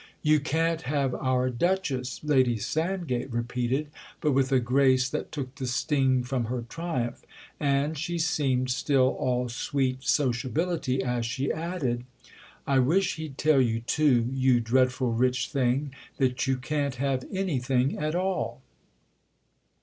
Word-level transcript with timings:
"You 0.23 0.39
can't 0.39 0.81
have 0.81 1.13
our 1.13 1.51
Duchess!" 1.51 2.21
Lady 2.23 2.57
Sandgate 2.57 3.31
repeated, 3.31 3.91
but 4.19 4.31
with 4.31 4.51
a 4.51 4.59
grace 4.59 5.07
that 5.07 5.31
took 5.31 5.53
the 5.53 5.67
sting 5.67 6.23
from 6.23 6.45
her 6.45 6.63
triumph. 6.63 7.23
And 7.59 7.95
she 7.95 8.17
seemed 8.17 8.71
still 8.71 9.09
all 9.09 9.47
sweet 9.47 10.03
sociability 10.03 11.03
as 11.03 11.27
she 11.27 11.51
added: 11.53 12.03
"I 12.65 12.79
wish 12.79 13.17
he'd 13.17 13.37
tell 13.37 13.61
you 13.61 13.79
too, 13.81 14.27
you 14.33 14.59
dreadful 14.59 15.11
rich 15.11 15.49
thing, 15.49 15.93
that 16.17 16.47
you 16.47 16.57
can't 16.57 16.95
have 16.95 17.23
anything 17.31 17.99
at 17.99 18.15
all!" 18.15 18.63